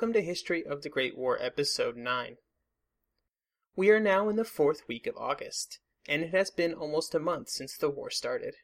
[0.00, 2.38] welcome to History of the Great War, Episode 9.
[3.76, 7.18] We are now in the fourth week of August, and it has been almost a
[7.18, 8.54] month since the war started.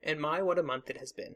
[0.00, 1.34] And my, what a month it has been.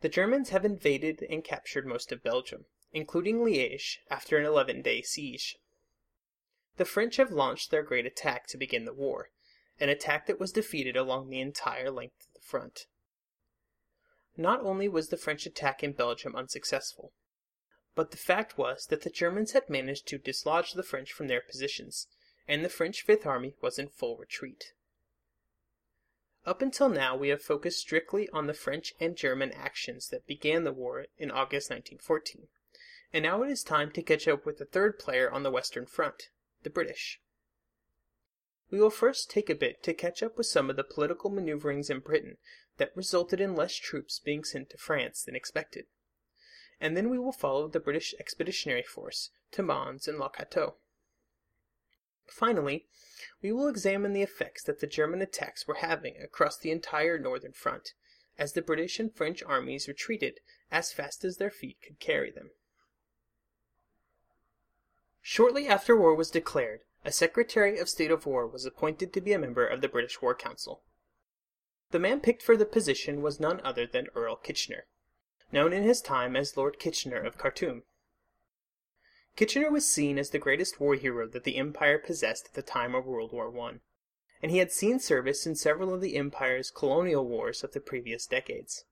[0.00, 5.02] The Germans have invaded and captured most of Belgium, including Liège, after an 11 day
[5.02, 5.56] siege.
[6.78, 9.30] The French have launched their great attack to begin the war,
[9.78, 12.86] an attack that was defeated along the entire length of the front.
[14.36, 17.12] Not only was the French attack in Belgium unsuccessful,
[18.00, 21.42] but the fact was that the Germans had managed to dislodge the French from their
[21.42, 22.06] positions,
[22.48, 24.72] and the French Fifth Army was in full retreat.
[26.46, 30.64] Up until now, we have focused strictly on the French and German actions that began
[30.64, 32.48] the war in August 1914,
[33.12, 35.84] and now it is time to catch up with the third player on the Western
[35.84, 36.30] Front,
[36.62, 37.20] the British.
[38.70, 41.90] We will first take a bit to catch up with some of the political maneuverings
[41.90, 42.38] in Britain
[42.78, 45.84] that resulted in less troops being sent to France than expected
[46.80, 50.76] and then we will follow the British Expeditionary Force to Mons and Le Cateau.
[52.26, 52.86] Finally,
[53.42, 57.52] we will examine the effects that the German attacks were having across the entire northern
[57.52, 57.92] front,
[58.38, 62.50] as the British and French armies retreated as fast as their feet could carry them.
[65.20, 69.32] Shortly after war was declared, a Secretary of State of War was appointed to be
[69.32, 70.82] a member of the British War Council.
[71.90, 74.86] The man picked for the position was none other than Earl Kitchener
[75.52, 77.82] known in his time as Lord Kitchener of Khartoum.
[79.36, 82.94] Kitchener was seen as the greatest war hero that the Empire possessed at the time
[82.94, 83.80] of World War I,
[84.42, 88.26] and he had seen service in several of the Empire's colonial wars of the previous
[88.26, 88.84] decades.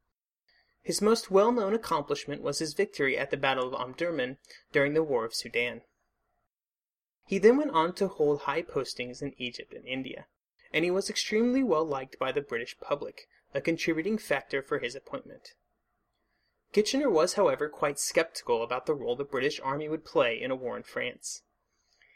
[0.83, 4.39] His most well known accomplishment was his victory at the Battle of Omdurman
[4.73, 5.83] during the War of Sudan.
[7.27, 10.27] He then went on to hold high postings in Egypt and India,
[10.73, 14.95] and he was extremely well liked by the British public, a contributing factor for his
[14.95, 15.53] appointment.
[16.73, 20.57] Kitchener was, however, quite skeptical about the role the British army would play in a
[20.57, 21.43] war in France.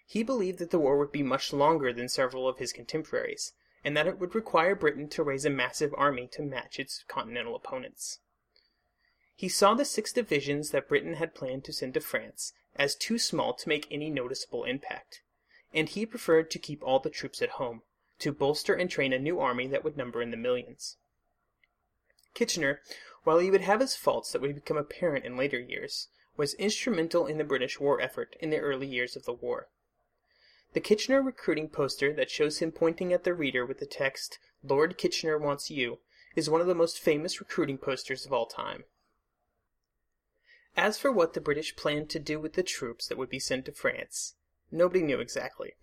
[0.06, 3.96] He believed that the war would be much longer than several of his contemporaries, and
[3.96, 8.18] that it would require Britain to raise a massive army to match its continental opponents.
[9.34, 13.18] He saw the six divisions that Britain had planned to send to France as too
[13.18, 15.22] small to make any noticeable impact,
[15.72, 17.82] and he preferred to keep all the troops at home,
[18.18, 20.98] to bolster and train a new army that would number in the millions.
[22.34, 22.80] Kitchener
[23.24, 27.26] while he would have his faults that would become apparent in later years, was instrumental
[27.26, 29.68] in the British war effort in the early years of the war.
[30.72, 34.96] The Kitchener recruiting poster that shows him pointing at the reader with the text, Lord
[34.96, 35.98] Kitchener wants you,
[36.34, 38.84] is one of the most famous recruiting posters of all time.
[40.76, 43.66] As for what the British planned to do with the troops that would be sent
[43.66, 44.36] to France,
[44.70, 45.74] nobody knew exactly.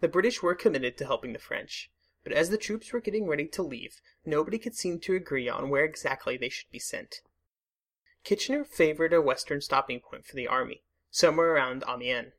[0.00, 1.90] The British were committed to helping the French,
[2.24, 5.70] but as the troops were getting ready to leave, nobody could seem to agree on
[5.70, 7.22] where exactly they should be sent.
[8.24, 12.32] Kitchener favored a western stopping point for the army, somewhere around Amiens.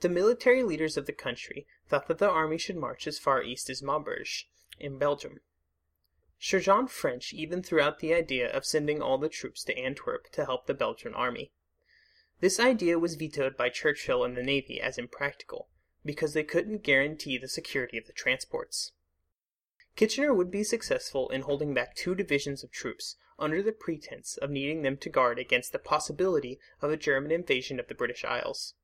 [0.00, 3.68] The military leaders of the country thought that the army should march as far east
[3.68, 4.48] as Maubeuge,
[4.78, 5.40] in Belgium.
[6.38, 10.30] Sir John French even threw out the idea of sending all the troops to Antwerp
[10.32, 11.52] to help the Belgian army.
[12.40, 15.68] This idea was vetoed by Churchill and the Navy as impractical,
[16.04, 18.92] because they couldn't guarantee the security of the transports.
[19.96, 24.50] Kitchener would be successful in holding back two divisions of troops under the pretense of
[24.50, 28.74] needing them to guard against the possibility of a German invasion of the British Isles.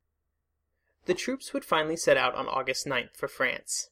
[1.07, 3.91] The troops would finally set out on August 9th for France.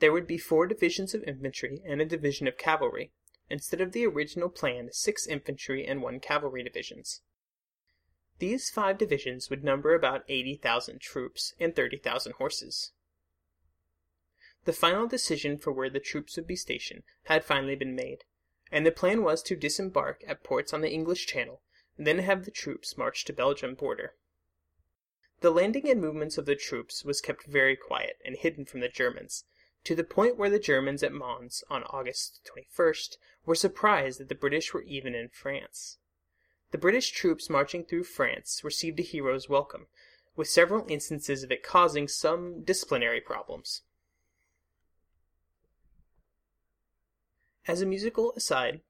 [0.00, 3.12] There would be four divisions of infantry and a division of cavalry,
[3.48, 7.22] instead of the original planned six infantry and one cavalry divisions.
[8.38, 12.92] These five divisions would number about 80,000 troops and 30,000 horses.
[14.64, 18.24] The final decision for where the troops would be stationed had finally been made,
[18.70, 21.62] and the plan was to disembark at ports on the English Channel
[21.96, 24.14] and then have the troops march to Belgium border.
[25.40, 28.88] The landing and movements of the troops was kept very quiet and hidden from the
[28.88, 29.44] Germans,
[29.84, 34.34] to the point where the Germans at Mons on August 21st were surprised that the
[34.34, 35.98] British were even in France.
[36.70, 39.86] The British troops marching through France received a hero's welcome,
[40.36, 43.82] with several instances of it causing some disciplinary problems.
[47.66, 48.82] As a musical aside,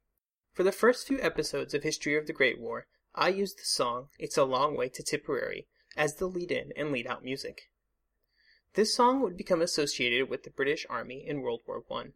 [0.52, 4.08] for the first few episodes of History of the Great War, I used the song
[4.18, 7.70] It's a Long Way to Tipperary as the lead in and lead out music.
[8.74, 12.12] This song would become associated with the British Army in World War I,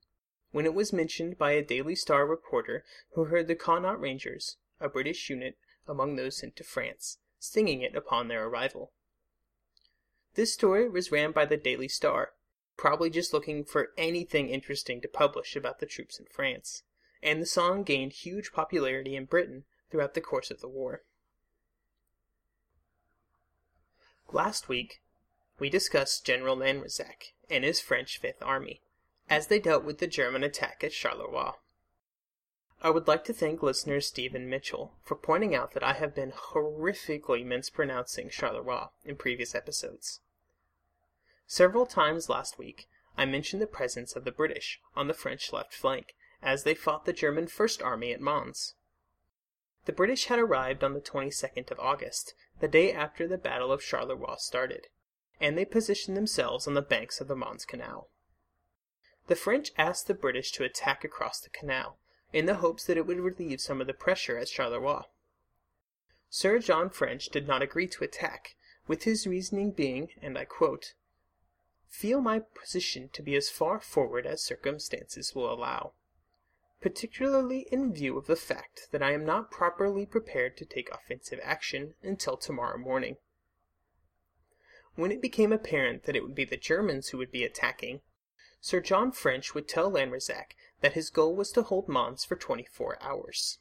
[0.50, 4.88] when it was mentioned by a Daily Star reporter who heard the Connaught Rangers, a
[4.88, 5.56] British unit
[5.86, 8.92] among those sent to France, singing it upon their arrival.
[10.34, 12.32] This story was ran by the Daily Star,
[12.76, 16.82] probably just looking for anything interesting to publish about the troops in France,
[17.22, 21.02] and the song gained huge popularity in Britain throughout the course of the war.
[24.32, 25.02] Last week,
[25.58, 28.80] we discussed General Lanrezac and his French Fifth Army
[29.28, 31.54] as they dealt with the German attack at Charleroi.
[32.84, 36.32] I would like to thank listener Stephen Mitchell for pointing out that I have been
[36.32, 40.18] horrifically mispronouncing Charleroi in previous episodes.
[41.46, 45.72] Several times last week, I mentioned the presence of the British on the French left
[45.72, 48.74] flank as they fought the German First Army at Mons.
[49.84, 53.80] The British had arrived on the 22nd of August, the day after the Battle of
[53.80, 54.88] Charleroi started,
[55.40, 58.08] and they positioned themselves on the banks of the Mons Canal.
[59.28, 62.00] The French asked the British to attack across the canal,
[62.32, 65.04] in the hopes that it would relieve some of the pressure at Charleroi.
[66.30, 68.56] Sir John French did not agree to attack,
[68.86, 70.94] with his reasoning being, and I quote,
[71.88, 75.92] Feel my position to be as far forward as circumstances will allow,
[76.80, 81.38] particularly in view of the fact that I am not properly prepared to take offensive
[81.42, 83.18] action until tomorrow morning.
[84.94, 88.00] When it became apparent that it would be the Germans who would be attacking,
[88.64, 92.96] Sir John French would tell Lanrezac that his goal was to hold Mons for 24
[93.02, 93.58] hours.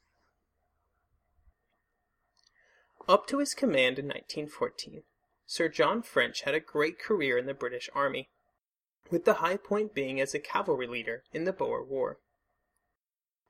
[3.08, 5.02] Up to his command in 1914,
[5.48, 8.30] Sir John French had a great career in the British Army,
[9.10, 12.20] with the high point being as a cavalry leader in the Boer War.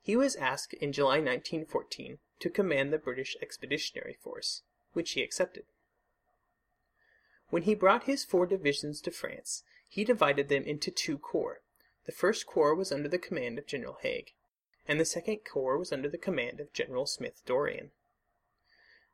[0.00, 4.62] He was asked in July 1914 to command the British Expeditionary Force,
[4.94, 5.66] which he accepted.
[7.50, 11.60] When he brought his four divisions to France, he divided them into two corps.
[12.06, 14.32] The first corps was under the command of General Haig,
[14.88, 17.90] and the second corps was under the command of General Smith Dorrien.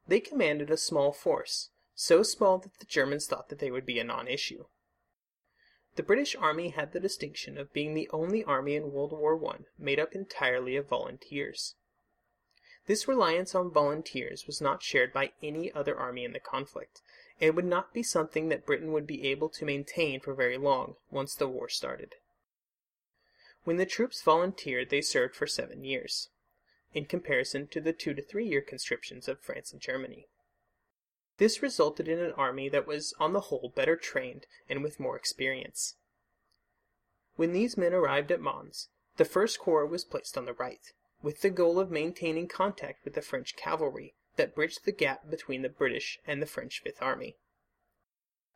[0.07, 3.99] They commanded a small force, so small that the Germans thought that they would be
[3.99, 4.67] a non-issue.
[5.97, 9.65] The British Army had the distinction of being the only army in World War I
[9.77, 11.75] made up entirely of volunteers.
[12.87, 17.03] This reliance on volunteers was not shared by any other army in the conflict,
[17.41, 20.97] it would not be something that Britain would be able to maintain for very long
[21.11, 22.17] once the war started.
[23.65, 26.31] When the troops volunteered, they served for seven years,
[26.95, 30.27] in comparison to the two to three year conscriptions of France and Germany.
[31.37, 35.17] This resulted in an army that was, on the whole, better trained and with more
[35.17, 35.95] experience.
[37.37, 40.93] When these men arrived at Mons, the First Corps was placed on the right,
[41.23, 45.61] with the goal of maintaining contact with the French cavalry that bridged the gap between
[45.61, 47.37] the British and the French Fifth Army.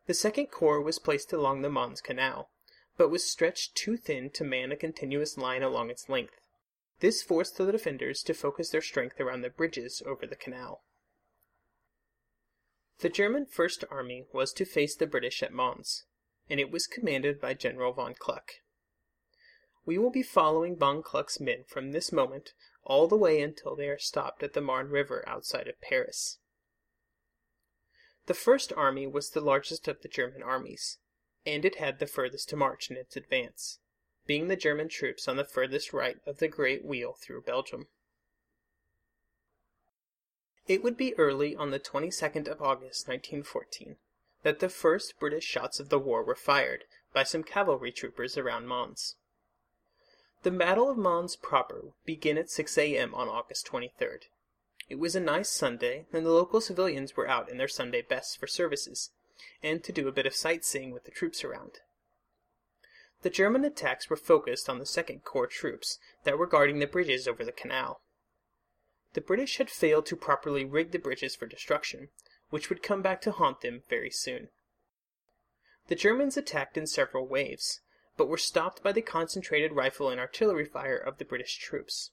[0.06, 2.48] The Second Corps was placed along the Mons Canal,
[2.96, 6.40] but was stretched too thin to man a continuous line along its length.
[7.00, 10.82] This forced the defenders to focus their strength around the bridges over the canal.
[13.00, 16.04] The German First Army was to face the British at Mons,
[16.48, 18.52] and it was commanded by General von Kluck.
[19.84, 22.52] We will be following von Kluck's men from this moment
[22.84, 26.38] all the way until they are stopped at the Marne River outside of Paris.
[28.26, 30.98] The First Army was the largest of the German armies,
[31.44, 33.80] and it had the furthest to march in its advance,
[34.26, 37.88] being the German troops on the furthest right of the Great Wheel through Belgium.
[40.68, 43.96] It would be early on the 22nd of August 1914
[44.42, 48.66] that the first British shots of the war were fired by some cavalry troopers around
[48.66, 49.16] Mons.
[50.42, 53.14] The Battle of Mons proper began at 6 a.m.
[53.14, 54.24] on August 23rd.
[54.88, 58.34] It was a nice Sunday, and the local civilians were out in their Sunday bests
[58.34, 59.10] for services,
[59.62, 61.78] and to do a bit of sightseeing with the troops around.
[63.22, 67.28] The German attacks were focused on the Second Corps troops that were guarding the bridges
[67.28, 68.00] over the canal.
[69.12, 72.08] The British had failed to properly rig the bridges for destruction,
[72.50, 74.48] which would come back to haunt them very soon.
[75.86, 77.80] The Germans attacked in several waves,
[78.16, 82.10] but were stopped by the concentrated rifle and artillery fire of the British troops.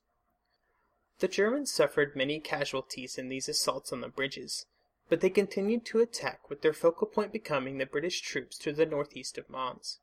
[1.20, 4.66] The Germans suffered many casualties in these assaults on the bridges,
[5.10, 8.86] but they continued to attack with their focal point becoming the British troops to the
[8.86, 10.00] northeast of Mons.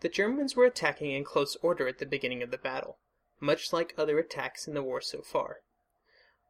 [0.00, 2.98] The Germans were attacking in close order at the beginning of the battle,
[3.38, 5.60] much like other attacks in the war so far.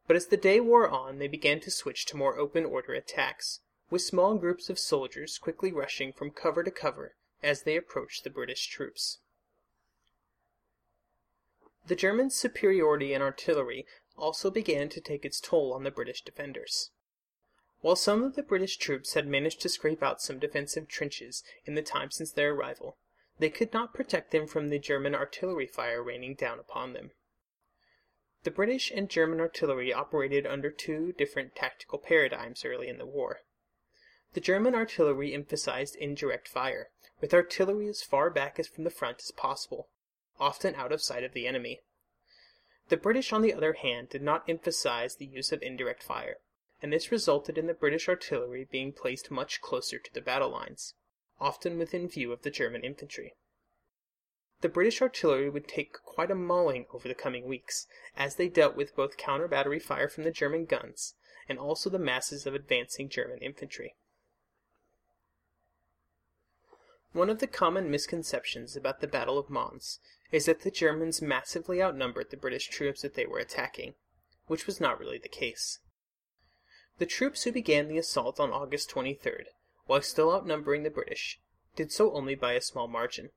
[0.07, 3.59] But as the day wore on, they began to switch to more open order attacks,
[3.89, 8.29] with small groups of soldiers quickly rushing from cover to cover as they approached the
[8.29, 9.19] British troops.
[11.85, 13.85] The German superiority in artillery
[14.17, 16.91] also began to take its toll on the British defenders.
[17.81, 21.75] While some of the British troops had managed to scrape out some defensive trenches in
[21.75, 22.97] the time since their arrival,
[23.39, 27.11] they could not protect them from the German artillery fire raining down upon them.
[28.43, 33.41] The British and German artillery operated under two different tactical paradigms early in the war.
[34.33, 36.89] The German artillery emphasized indirect fire,
[37.21, 39.89] with artillery as far back as from the front as possible,
[40.39, 41.81] often out of sight of the enemy.
[42.89, 46.37] The British, on the other hand, did not emphasize the use of indirect fire,
[46.81, 50.95] and this resulted in the British artillery being placed much closer to the battle lines,
[51.39, 53.35] often within view of the German infantry.
[54.61, 58.75] The British artillery would take quite a mauling over the coming weeks, as they dealt
[58.75, 61.15] with both counter battery fire from the German guns
[61.49, 63.95] and also the masses of advancing German infantry.
[67.13, 69.99] One of the common misconceptions about the Battle of Mons
[70.31, 73.93] is that the Germans massively outnumbered the British troops that they were attacking,
[74.47, 75.77] which was not really the case.
[76.97, 79.45] The troops who began the assault on August 23rd,
[79.85, 81.39] while still outnumbering the British,
[81.75, 83.29] did so only by a small margin.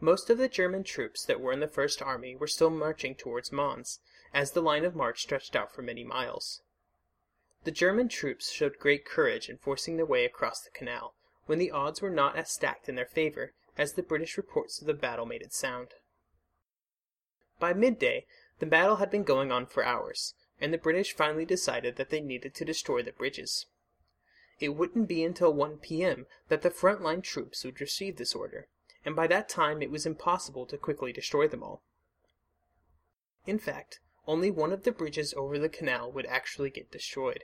[0.00, 3.52] Most of the German troops that were in the First Army were still marching towards
[3.52, 4.00] Mons,
[4.34, 6.62] as the line of march stretched out for many miles.
[7.62, 11.14] The German troops showed great courage in forcing their way across the canal,
[11.50, 14.86] when the odds were not as stacked in their favor as the British reports of
[14.86, 15.88] the battle made it sound.
[17.58, 18.24] By midday,
[18.60, 22.20] the battle had been going on for hours, and the British finally decided that they
[22.20, 23.66] needed to destroy the bridges.
[24.60, 26.26] It wouldn't be until 1 p.m.
[26.48, 28.68] that the front line troops would receive this order,
[29.04, 31.82] and by that time it was impossible to quickly destroy them all.
[33.44, 37.42] In fact, only one of the bridges over the canal would actually get destroyed.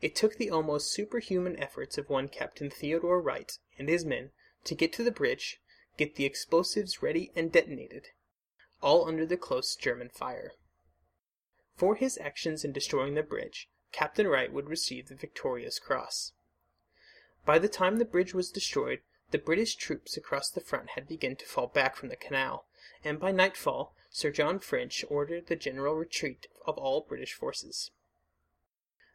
[0.00, 4.30] It took the almost superhuman efforts of one Captain Theodore Wright and his men
[4.64, 5.60] to get to the bridge,
[5.96, 8.08] get the explosives ready and detonated,
[8.80, 10.52] all under the close German fire.
[11.76, 16.32] For his actions in destroying the bridge, Captain Wright would receive the Victoria Cross.
[17.44, 21.36] By the time the bridge was destroyed, the British troops across the front had begun
[21.36, 22.66] to fall back from the canal,
[23.04, 27.90] and by nightfall Sir John French ordered the general retreat of all British forces.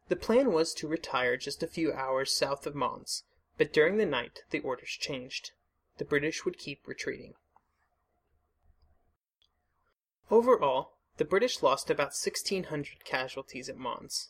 [0.07, 3.23] The plan was to retire just a few hours south of Mons,
[3.57, 5.51] but during the night the orders changed.
[5.97, 7.33] The British would keep retreating.
[10.29, 14.29] Overall, the British lost about 1,600 casualties at Mons.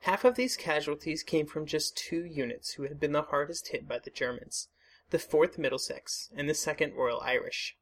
[0.00, 3.86] Half of these casualties came from just two units who had been the hardest hit
[3.86, 4.68] by the Germans,
[5.10, 7.76] the 4th Middlesex, and the 2nd Royal Irish.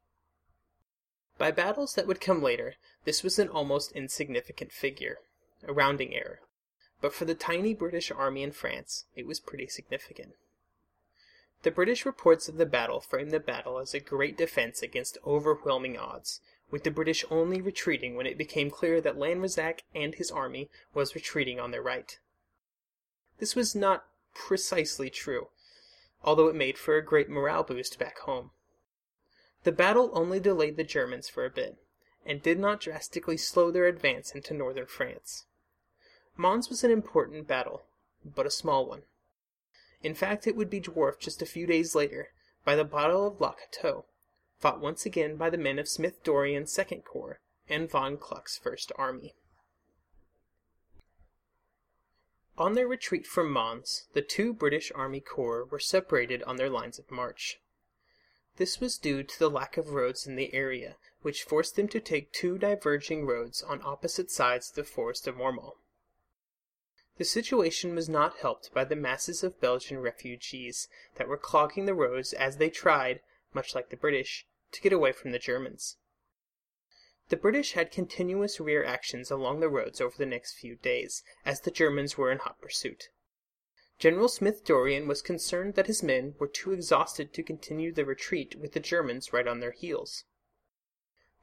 [1.37, 5.19] By battles that would come later, this was an almost insignificant figure,
[5.63, 6.41] a rounding error,
[7.01, 10.33] but for the tiny British army in France, it was pretty significant.
[11.63, 15.97] The British reports of the battle frame the battle as a great defense against overwhelming
[15.97, 20.69] odds, with the British only retreating when it became clear that Lanrezac and his army
[20.93, 22.19] was retreating on their right.
[23.39, 25.49] This was not precisely true,
[26.23, 28.51] although it made for a great morale boost back home.
[29.63, 31.77] The battle only delayed the Germans for a bit,
[32.25, 35.45] and did not drastically slow their advance into northern France.
[36.39, 37.81] Mons was an important battle,
[38.23, 39.01] but a small one.
[40.03, 42.29] In fact, it would be dwarfed just a few days later
[42.63, 44.05] by the Battle of Le Cateau,
[44.59, 48.91] fought once again by the men of Smith Dorrien's Second Corps and von Kluck's First
[48.97, 49.33] Army.
[52.55, 56.99] On their retreat from Mons, the two British Army Corps were separated on their lines
[56.99, 57.59] of march.
[58.57, 61.99] This was due to the lack of roads in the area, which forced them to
[61.99, 65.77] take two diverging roads on opposite sides of the Forest of Mormal.
[67.17, 71.95] The situation was not helped by the masses of Belgian refugees that were clogging the
[71.95, 73.21] roads as they tried,
[73.53, 75.97] much like the British, to get away from the Germans.
[77.29, 81.61] The British had continuous rear actions along the roads over the next few days, as
[81.61, 83.09] the Germans were in hot pursuit.
[83.97, 88.55] General Smith Dorrien was concerned that his men were too exhausted to continue the retreat
[88.59, 90.23] with the Germans right on their heels.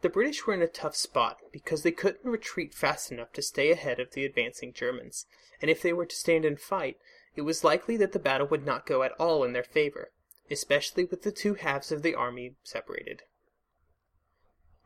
[0.04, 3.70] The British were in a tough spot because they couldn't retreat fast enough to stay
[3.70, 5.24] ahead of the advancing Germans,
[5.62, 6.98] and if they were to stand and fight,
[7.36, 10.12] it was likely that the battle would not go at all in their favor,
[10.50, 13.22] especially with the two halves of the army separated.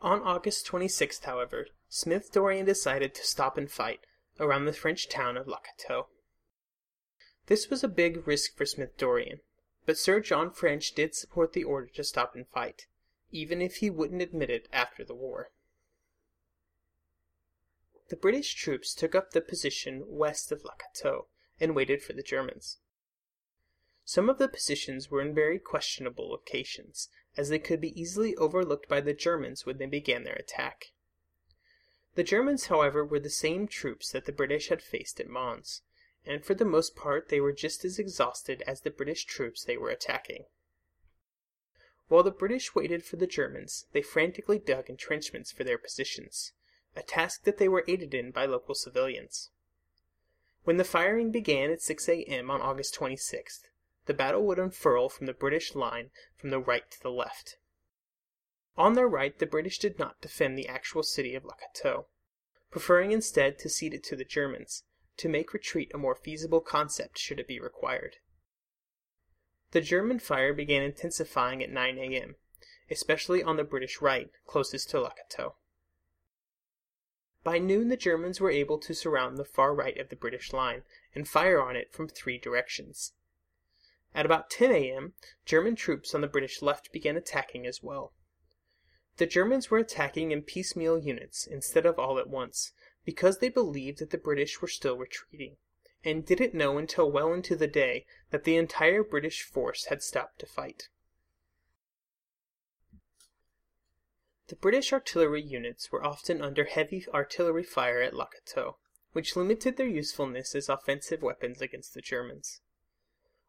[0.00, 3.98] On August 26th, however, Smith Dorrien decided to stop and fight
[4.38, 6.06] around the French town of Le Cateau.
[7.46, 9.40] This was a big risk for Smith Dorrien,
[9.84, 12.86] but Sir John French did support the order to stop and fight,
[13.30, 15.50] even if he wouldn't admit it after the war.
[18.08, 21.26] The British troops took up the position west of Cateau
[21.60, 22.78] and waited for the Germans.
[24.04, 28.88] Some of the positions were in very questionable locations, as they could be easily overlooked
[28.88, 30.92] by the Germans when they began their attack.
[32.14, 35.82] The Germans, however, were the same troops that the British had faced at Mons,
[36.24, 39.76] and for the most part they were just as exhausted as the British troops they
[39.76, 40.46] were attacking.
[42.08, 46.52] While the British waited for the Germans, they frantically dug entrenchments for their positions,
[46.96, 49.50] a task that they were aided in by local civilians.
[50.64, 52.50] When the firing began at 6 a.m.
[52.50, 53.68] on August 26th,
[54.06, 57.58] the battle would unfurl from the British line from the right to the left.
[58.76, 62.06] On their right, the British did not defend the actual city of Le Cateau,
[62.70, 64.84] preferring instead to cede it to the Germans,
[65.18, 68.16] to make retreat a more feasible concept should it be required.
[69.72, 72.36] The German fire began intensifying at 9 a.m.,
[72.90, 75.56] especially on the British right, closest to Cateau.
[77.44, 80.82] By noon, the Germans were able to surround the far right of the British line
[81.14, 83.12] and fire on it from three directions.
[84.14, 88.14] At about 10 a.m., German troops on the British left began attacking as well.
[89.18, 92.72] The Germans were attacking in piecemeal units instead of all at once,
[93.04, 95.56] because they believed that the British were still retreating,
[96.04, 100.38] and didn't know until well into the day that the entire British force had stopped
[100.38, 100.88] to fight.
[104.48, 108.78] The British artillery units were often under heavy artillery fire at Cateau,
[109.12, 112.62] which limited their usefulness as offensive weapons against the Germans.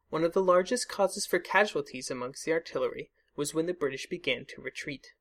[0.09, 4.45] One of the largest causes for casualties amongst the artillery was when the British began
[4.47, 5.13] to retreat.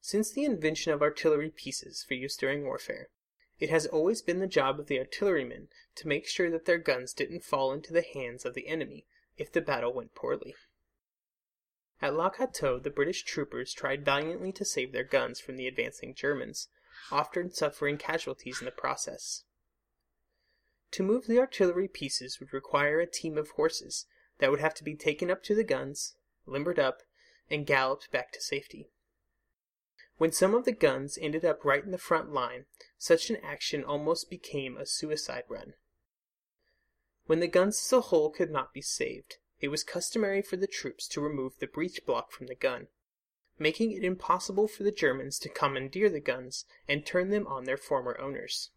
[0.00, 3.08] Since the invention of artillery pieces for use during warfare,
[3.60, 7.12] it has always been the job of the artillerymen to make sure that their guns
[7.12, 10.56] didn't fall into the hands of the enemy if the battle went poorly.
[12.00, 16.14] At Le Cateau, the British troopers tried valiantly to save their guns from the advancing
[16.14, 16.68] Germans,
[17.12, 19.44] often suffering casualties in the process.
[20.92, 24.06] To move the artillery pieces would require a team of horses
[24.38, 27.02] that would have to be taken up to the guns, limbered up,
[27.50, 28.90] and galloped back to safety.
[30.20, 32.66] When some of the guns ended up right in the front line,
[32.98, 35.72] such an action almost became a suicide run.
[37.24, 40.66] When the guns as a whole could not be saved, it was customary for the
[40.66, 42.88] troops to remove the breech block from the gun,
[43.58, 47.78] making it impossible for the Germans to commandeer the guns and turn them on their
[47.78, 48.72] former owners.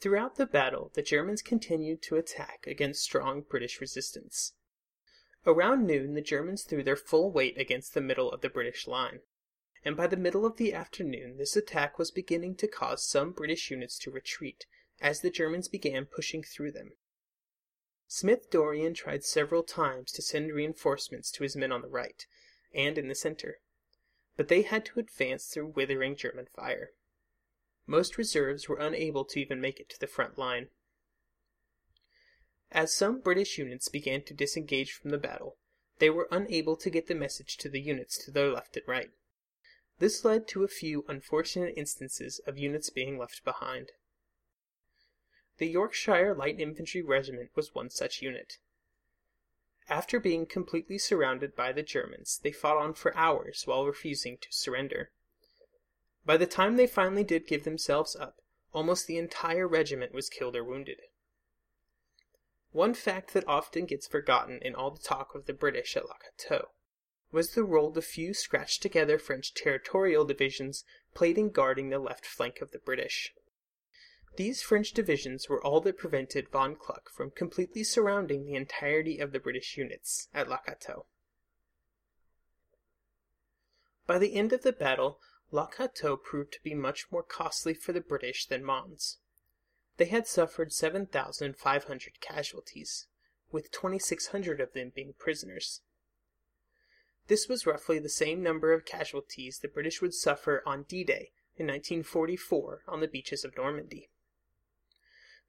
[0.00, 4.54] Throughout the battle, the Germans continued to attack against strong British resistance.
[5.46, 9.20] Around noon, the Germans threw their full weight against the middle of the British line,
[9.84, 13.70] and by the middle of the afternoon, this attack was beginning to cause some British
[13.70, 14.64] units to retreat
[15.00, 16.92] as the Germans began pushing through them.
[18.06, 22.26] Smith Dorrien tried several times to send reinforcements to his men on the right
[22.72, 23.60] and in the center,
[24.36, 26.92] but they had to advance through withering German fire.
[27.86, 30.70] Most reserves were unable to even make it to the front line.
[32.74, 35.56] As some British units began to disengage from the battle,
[36.00, 39.12] they were unable to get the message to the units to their left and right.
[40.00, 43.92] This led to a few unfortunate instances of units being left behind.
[45.58, 48.58] The Yorkshire Light Infantry Regiment was one such unit.
[49.88, 54.48] After being completely surrounded by the Germans, they fought on for hours while refusing to
[54.50, 55.12] surrender.
[56.26, 58.40] By the time they finally did give themselves up,
[58.72, 60.98] almost the entire regiment was killed or wounded.
[62.74, 66.72] One fact that often gets forgotten in all the talk of the British at Cateau
[67.30, 70.84] was the role the few scratched together French territorial divisions
[71.14, 73.32] played in guarding the left flank of the British.
[74.34, 79.30] These French divisions were all that prevented von Kluck from completely surrounding the entirety of
[79.30, 81.06] the British units at Cateau.
[84.04, 85.20] By the end of the battle,
[85.52, 89.18] Le Cateau proved to be much more costly for the British than Mons.
[89.96, 93.06] They had suffered 7,500 casualties,
[93.52, 95.82] with 2,600 of them being prisoners.
[97.28, 101.66] This was roughly the same number of casualties the British would suffer on D-Day in
[101.66, 104.10] 1944 on the beaches of Normandy.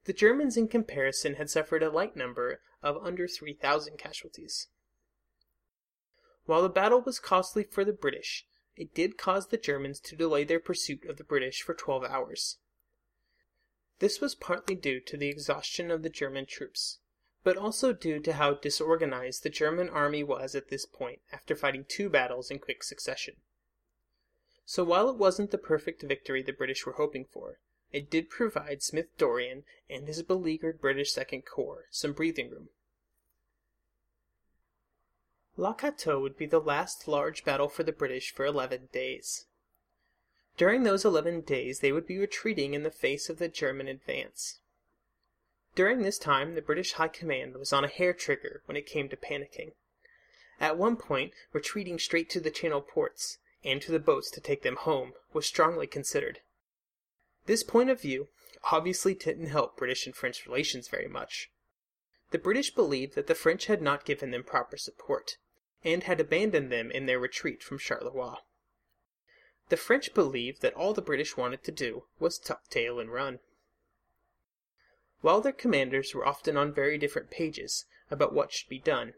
[0.04, 4.68] The Germans, in comparison, had suffered a light number of under 3,000 casualties.
[6.44, 10.44] While the battle was costly for the British, it did cause the Germans to delay
[10.44, 12.58] their pursuit of the British for 12 hours.
[13.98, 16.98] This was partly due to the exhaustion of the German troops,
[17.42, 21.84] but also due to how disorganized the German army was at this point after fighting
[21.84, 23.36] two battles in quick succession.
[24.64, 27.60] So while it wasn't the perfect victory the British were hoping for,
[27.92, 32.68] it did provide Smith Dorrien and his beleaguered British Second Corps some breathing room.
[35.56, 39.46] Le Cateau would be the last large battle for the British for 11 days.
[40.56, 44.60] During those 11 days, they would be retreating in the face of the German advance.
[45.74, 49.10] During this time, the British High Command was on a hair trigger when it came
[49.10, 49.72] to panicking.
[50.58, 54.62] At one point, retreating straight to the Channel ports and to the boats to take
[54.62, 56.40] them home was strongly considered.
[57.44, 58.28] This point of view
[58.72, 61.50] obviously didn't help British and French relations very much.
[62.30, 65.36] The British believed that the French had not given them proper support,
[65.84, 68.38] and had abandoned them in their retreat from Charleroi.
[69.68, 73.40] The French believed that all the British wanted to do was tuck tail and run.
[75.22, 79.14] While their commanders were often on very different pages about what should be done,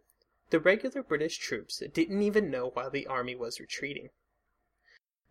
[0.48, 4.08] the regular British troops didn't even know why the army was retreating.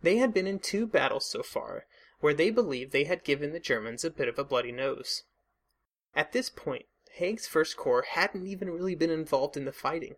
[0.02, 1.86] They had been in two battles so far,
[2.20, 5.24] where they believed they had given the Germans a bit of a bloody nose.
[6.14, 10.14] At this point, Haig's First Corps hadn't even really been involved in the fighting.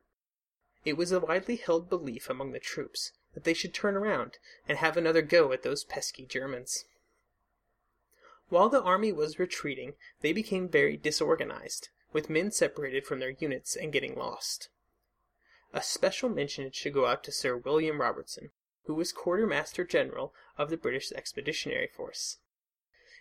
[0.84, 4.38] It was a widely held belief among the troops that they should turn around
[4.68, 6.84] and have another go at those pesky Germans.
[8.48, 13.76] While the army was retreating, they became very disorganized, with men separated from their units
[13.76, 14.68] and getting lost.
[15.72, 18.50] A special mention should go out to Sir William Robertson,
[18.86, 22.38] who was Quartermaster General of the British Expeditionary Force.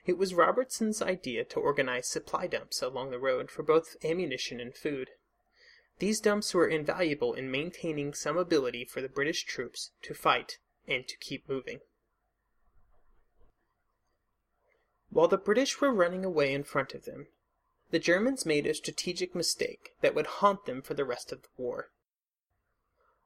[0.05, 4.73] It was Robertson's idea to organize supply dumps along the road for both ammunition and
[4.73, 5.11] food.
[5.99, 10.57] These dumps were invaluable in maintaining some ability for the British troops to fight
[10.87, 11.81] and to keep moving.
[15.09, 17.27] While the British were running away in front of them,
[17.91, 21.49] the Germans made a strategic mistake that would haunt them for the rest of the
[21.57, 21.91] war.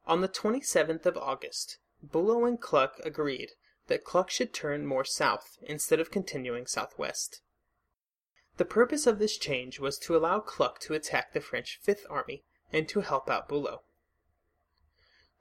[0.07, 3.51] On the 27th of August, Bulow and Kluck agreed
[3.88, 7.41] that Kluck should turn more south instead of continuing southwest.
[8.57, 12.43] The purpose of this change was to allow Kluck to attack the French Fifth Army
[12.73, 13.83] and to help out Bulow.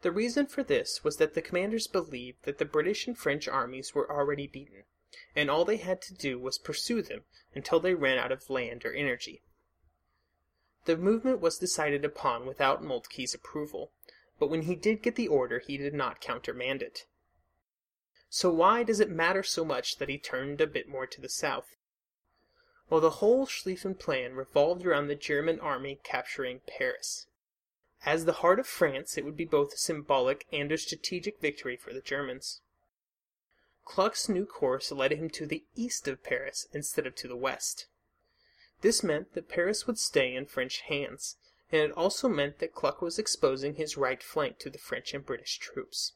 [0.02, 3.94] The reason for this was that the commanders believed that the British and French armies
[3.94, 4.84] were already beaten,
[5.34, 8.84] and all they had to do was pursue them until they ran out of land
[8.84, 9.42] or energy.
[10.84, 13.92] The movement was decided upon without Moltke's approval,
[14.38, 17.06] but when he did get the order he did not countermand it.
[18.28, 21.28] So why does it matter so much that he turned a bit more to the
[21.28, 21.76] south?
[22.92, 27.26] Well, the whole Schlieffen plan revolved around the German army capturing Paris.
[28.04, 31.74] As the heart of France, it would be both a symbolic and a strategic victory
[31.74, 32.60] for the Germans.
[33.86, 37.86] Kluck's new course led him to the east of Paris instead of to the west.
[38.82, 41.36] This meant that Paris would stay in French hands,
[41.70, 45.24] and it also meant that Kluck was exposing his right flank to the French and
[45.24, 46.12] British troops.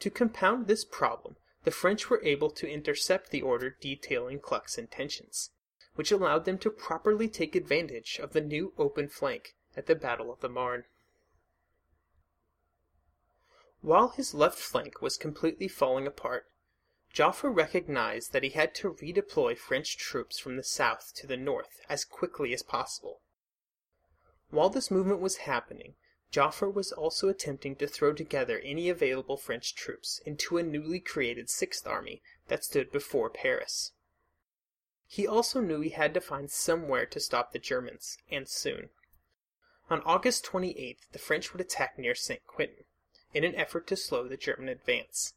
[0.00, 5.50] To compound this problem, the French were able to intercept the order detailing Kluck's intentions,
[5.96, 10.32] which allowed them to properly take advantage of the new open flank at the Battle
[10.32, 10.84] of the Marne.
[13.80, 16.48] While his left flank was completely falling apart,
[17.12, 21.80] Joffre recognized that he had to redeploy French troops from the south to the north
[21.88, 23.22] as quickly as possible.
[24.50, 25.96] While this movement was happening,
[26.36, 31.48] Joffre was also attempting to throw together any available French troops into a newly created
[31.48, 33.92] Sixth Army that stood before Paris.
[35.06, 38.90] He also knew he had to find somewhere to stop the Germans, and soon.
[39.88, 42.46] On August 28th, the French would attack near St.
[42.46, 42.84] Quentin
[43.32, 45.32] in an effort to slow the German advance.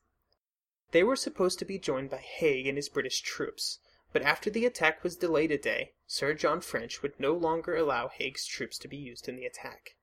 [0.91, 3.79] They were supposed to be joined by Haig and his British troops,
[4.11, 8.09] but after the attack was delayed a day, Sir John French would no longer allow
[8.09, 9.95] Haig's troops to be used in the attack.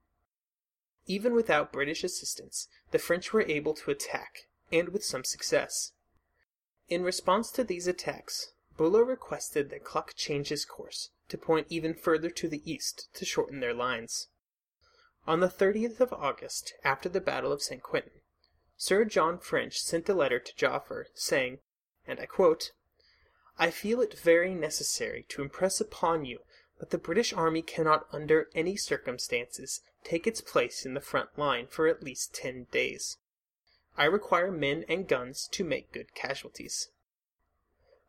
[1.06, 5.92] Even without British assistance, the French were able to attack, and with some success.
[6.88, 11.94] In response to these attacks, Bulow requested that Kluck change his course to point even
[11.94, 14.28] further to the east to shorten their lines.
[15.26, 17.82] On the 30th of August, after the Battle of St.
[17.82, 18.20] Quentin,
[18.76, 21.58] Sir John French sent a letter to Joffre, saying,
[22.06, 22.72] and I quote,
[23.58, 26.40] I feel it very necessary to impress upon you
[26.78, 31.66] that the British Army cannot under any circumstances take its place in the front line
[31.66, 33.18] for at least ten days.
[33.96, 36.90] I require men and guns to make good casualties.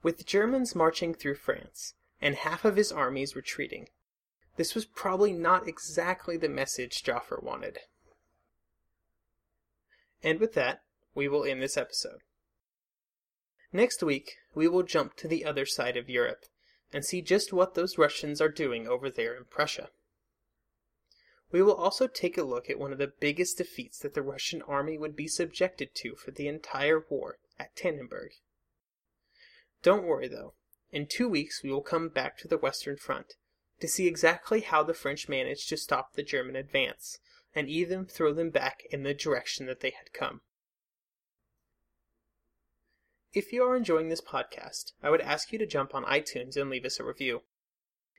[0.03, 3.88] With the Germans marching through France, and half of his armies retreating,
[4.58, 7.80] this was probably not exactly the message Joffre wanted.
[10.23, 10.82] And with that,
[11.15, 12.19] we will end this episode.
[13.71, 16.45] Next week, we will jump to the other side of Europe
[16.93, 19.89] and see just what those Russians are doing over there in Prussia.
[21.52, 24.62] We will also take a look at one of the biggest defeats that the Russian
[24.63, 28.32] army would be subjected to for the entire war at Tannenberg.
[29.82, 30.54] Don't worry though,
[30.91, 33.36] in two weeks we will come back to the Western Front
[33.80, 37.19] to see exactly how the French managed to stop the German advance
[37.54, 40.41] and even throw them back in the direction that they had come.
[43.34, 46.70] If you are enjoying this podcast, I would ask you to jump on iTunes and
[46.70, 47.42] leave us a review.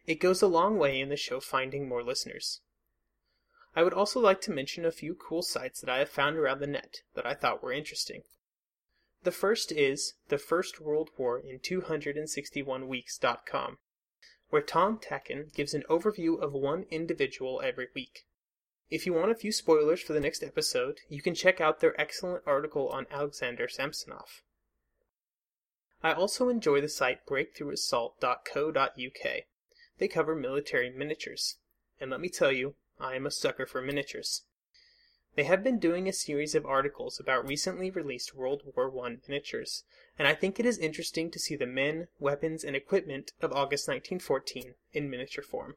[0.07, 2.61] It goes a long way in the show finding more listeners.
[3.75, 6.61] I would also like to mention a few cool sites that I have found around
[6.61, 8.23] the net that I thought were interesting.
[9.23, 13.79] The first is the First World War in 261weeks.com
[14.51, 18.25] where Tom Tacken gives an overview of one individual every week.
[18.91, 21.99] If you want a few spoilers for the next episode, you can check out their
[22.01, 24.43] excellent article on Alexander Samsonov.
[26.03, 29.43] I also enjoy the site breakthroughassault.co.uk.
[29.99, 31.57] They cover military miniatures.
[32.01, 34.45] And let me tell you, I am a sucker for miniatures.
[35.35, 39.85] They have been doing a series of articles about recently released World War I miniatures,
[40.19, 43.87] and I think it is interesting to see the men, weapons, and equipment of August
[43.89, 45.77] 1914 in miniature form.